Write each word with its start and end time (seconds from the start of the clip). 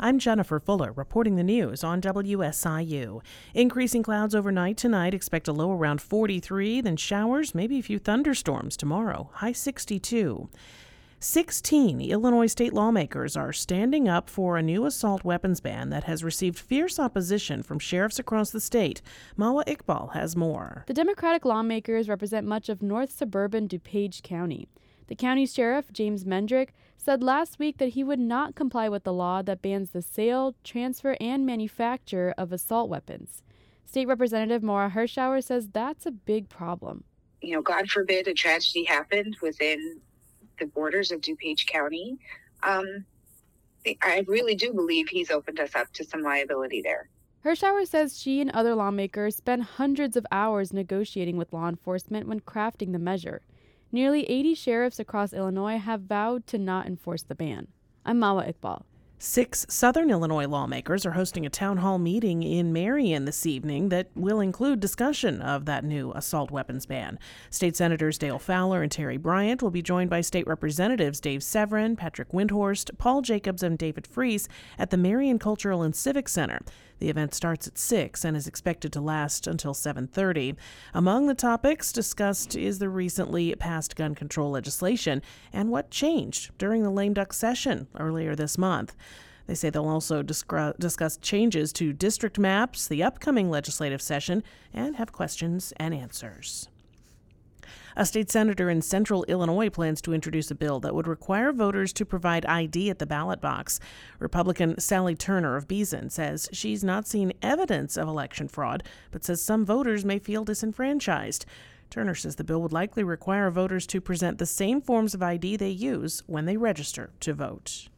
I'm 0.00 0.20
Jennifer 0.20 0.60
Fuller 0.60 0.92
reporting 0.92 1.34
the 1.34 1.42
news 1.42 1.82
on 1.82 2.00
WSIU. 2.00 3.20
Increasing 3.52 4.04
clouds 4.04 4.32
overnight 4.32 4.76
tonight. 4.76 5.12
Expect 5.12 5.48
a 5.48 5.52
low 5.52 5.72
around 5.72 6.00
43, 6.00 6.80
then 6.82 6.96
showers, 6.96 7.52
maybe 7.52 7.80
a 7.80 7.82
few 7.82 7.98
thunderstorms 7.98 8.76
tomorrow. 8.76 9.28
High 9.32 9.50
62. 9.50 10.48
16 11.18 12.00
Illinois 12.00 12.46
state 12.46 12.72
lawmakers 12.72 13.36
are 13.36 13.52
standing 13.52 14.08
up 14.08 14.30
for 14.30 14.56
a 14.56 14.62
new 14.62 14.86
assault 14.86 15.24
weapons 15.24 15.60
ban 15.60 15.90
that 15.90 16.04
has 16.04 16.22
received 16.22 16.60
fierce 16.60 17.00
opposition 17.00 17.64
from 17.64 17.80
sheriffs 17.80 18.20
across 18.20 18.50
the 18.50 18.60
state. 18.60 19.02
Mawa 19.36 19.64
Iqbal 19.64 20.12
has 20.12 20.36
more. 20.36 20.84
The 20.86 20.94
Democratic 20.94 21.44
lawmakers 21.44 22.08
represent 22.08 22.46
much 22.46 22.68
of 22.68 22.82
north 22.82 23.10
suburban 23.10 23.66
DuPage 23.66 24.22
County. 24.22 24.68
The 25.08 25.16
county 25.16 25.46
sheriff, 25.46 25.90
James 25.92 26.24
Mendrick, 26.24 26.68
said 26.96 27.22
last 27.22 27.58
week 27.58 27.78
that 27.78 27.90
he 27.90 28.04
would 28.04 28.18
not 28.18 28.54
comply 28.54 28.88
with 28.88 29.04
the 29.04 29.12
law 29.12 29.40
that 29.42 29.62
bans 29.62 29.90
the 29.90 30.02
sale, 30.02 30.54
transfer, 30.62 31.16
and 31.20 31.46
manufacture 31.46 32.34
of 32.36 32.52
assault 32.52 32.90
weapons. 32.90 33.42
State 33.86 34.06
Representative 34.06 34.62
Maura 34.62 34.90
Hirschauer 34.90 35.42
says 35.42 35.68
that's 35.72 36.04
a 36.04 36.10
big 36.10 36.50
problem. 36.50 37.04
You 37.40 37.54
know, 37.54 37.62
God 37.62 37.88
forbid 37.88 38.28
a 38.28 38.34
tragedy 38.34 38.84
happened 38.84 39.36
within 39.40 40.00
the 40.58 40.66
borders 40.66 41.10
of 41.10 41.22
DuPage 41.22 41.66
County. 41.66 42.18
Um, 42.62 43.06
I 44.02 44.24
really 44.26 44.54
do 44.54 44.74
believe 44.74 45.08
he's 45.08 45.30
opened 45.30 45.60
us 45.60 45.74
up 45.74 45.90
to 45.94 46.04
some 46.04 46.22
liability 46.22 46.82
there. 46.82 47.08
Hirschauer 47.44 47.86
says 47.86 48.20
she 48.20 48.42
and 48.42 48.50
other 48.50 48.74
lawmakers 48.74 49.36
spent 49.36 49.62
hundreds 49.62 50.16
of 50.16 50.26
hours 50.30 50.72
negotiating 50.72 51.38
with 51.38 51.52
law 51.52 51.68
enforcement 51.68 52.28
when 52.28 52.40
crafting 52.40 52.92
the 52.92 52.98
measure. 52.98 53.40
Nearly 53.90 54.24
80 54.24 54.54
sheriffs 54.54 54.98
across 54.98 55.32
Illinois 55.32 55.78
have 55.78 56.02
vowed 56.02 56.46
to 56.48 56.58
not 56.58 56.86
enforce 56.86 57.22
the 57.22 57.34
ban. 57.34 57.68
I'm 58.04 58.20
Mawa 58.20 58.52
Iqbal. 58.52 58.82
Six 59.20 59.66
Southern 59.68 60.10
Illinois 60.10 60.46
lawmakers 60.46 61.04
are 61.04 61.10
hosting 61.10 61.44
a 61.44 61.50
town 61.50 61.78
hall 61.78 61.98
meeting 61.98 62.44
in 62.44 62.72
Marion 62.72 63.24
this 63.24 63.46
evening 63.46 63.88
that 63.88 64.06
will 64.14 64.38
include 64.38 64.78
discussion 64.78 65.42
of 65.42 65.64
that 65.64 65.82
new 65.82 66.12
assault 66.12 66.52
weapons 66.52 66.86
ban. 66.86 67.18
State 67.50 67.74
Senators 67.74 68.16
Dale 68.16 68.38
Fowler 68.38 68.80
and 68.80 68.92
Terri 68.92 69.20
Bryant 69.20 69.60
will 69.60 69.72
be 69.72 69.82
joined 69.82 70.08
by 70.08 70.20
State 70.20 70.46
Representatives 70.46 71.20
Dave 71.20 71.42
Severin, 71.42 71.96
Patrick 71.96 72.30
Windhorst, 72.30 72.96
Paul 72.96 73.22
Jacobs, 73.22 73.64
and 73.64 73.76
David 73.76 74.06
Friess 74.06 74.46
at 74.78 74.90
the 74.90 74.96
Marion 74.96 75.40
Cultural 75.40 75.82
and 75.82 75.96
Civic 75.96 76.28
Center. 76.28 76.60
The 77.00 77.10
event 77.10 77.34
starts 77.34 77.66
at 77.68 77.78
6 77.78 78.24
and 78.24 78.36
is 78.36 78.48
expected 78.48 78.92
to 78.92 79.00
last 79.00 79.46
until 79.46 79.72
7:30. 79.72 80.56
Among 80.94 81.26
the 81.26 81.34
topics 81.34 81.92
discussed 81.92 82.56
is 82.56 82.78
the 82.78 82.88
recently 82.88 83.54
passed 83.54 83.94
gun 83.94 84.14
control 84.14 84.50
legislation 84.50 85.22
and 85.52 85.70
what 85.70 85.90
changed 85.90 86.50
during 86.58 86.82
the 86.82 86.90
lame 86.90 87.14
duck 87.14 87.32
session 87.32 87.86
earlier 87.98 88.34
this 88.34 88.58
month. 88.58 88.96
They 89.48 89.54
say 89.54 89.70
they'll 89.70 89.88
also 89.88 90.22
discuss 90.22 91.16
changes 91.16 91.72
to 91.72 91.94
district 91.94 92.38
maps, 92.38 92.86
the 92.86 93.02
upcoming 93.02 93.48
legislative 93.50 94.02
session, 94.02 94.44
and 94.74 94.96
have 94.96 95.10
questions 95.10 95.72
and 95.78 95.94
answers. 95.94 96.68
A 97.96 98.04
state 98.04 98.30
senator 98.30 98.68
in 98.68 98.82
central 98.82 99.24
Illinois 99.24 99.70
plans 99.70 100.02
to 100.02 100.12
introduce 100.12 100.50
a 100.50 100.54
bill 100.54 100.80
that 100.80 100.94
would 100.94 101.08
require 101.08 101.50
voters 101.50 101.94
to 101.94 102.04
provide 102.04 102.44
ID 102.44 102.90
at 102.90 102.98
the 102.98 103.06
ballot 103.06 103.40
box. 103.40 103.80
Republican 104.18 104.78
Sally 104.78 105.16
Turner 105.16 105.56
of 105.56 105.66
Beason 105.66 106.10
says 106.10 106.48
she's 106.52 106.84
not 106.84 107.08
seen 107.08 107.32
evidence 107.42 107.96
of 107.96 108.06
election 108.06 108.48
fraud, 108.48 108.82
but 109.10 109.24
says 109.24 109.42
some 109.42 109.64
voters 109.64 110.04
may 110.04 110.18
feel 110.18 110.44
disenfranchised. 110.44 111.46
Turner 111.88 112.14
says 112.14 112.36
the 112.36 112.44
bill 112.44 112.60
would 112.60 112.72
likely 112.72 113.02
require 113.02 113.50
voters 113.50 113.86
to 113.86 114.00
present 114.00 114.36
the 114.36 114.46
same 114.46 114.82
forms 114.82 115.14
of 115.14 115.22
ID 115.22 115.56
they 115.56 115.70
use 115.70 116.22
when 116.26 116.44
they 116.44 116.58
register 116.58 117.10
to 117.20 117.32
vote. 117.32 117.88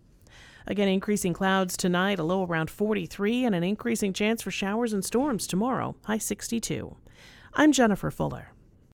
Again, 0.70 0.86
increasing 0.86 1.32
clouds 1.32 1.76
tonight, 1.76 2.20
a 2.20 2.22
low 2.22 2.44
around 2.44 2.70
43, 2.70 3.44
and 3.44 3.56
an 3.56 3.64
increasing 3.64 4.12
chance 4.12 4.40
for 4.40 4.52
showers 4.52 4.92
and 4.92 5.04
storms 5.04 5.48
tomorrow, 5.48 5.96
high 6.04 6.18
62. 6.18 6.94
I'm 7.54 7.72
Jennifer 7.72 8.08
Fuller. 8.12 8.52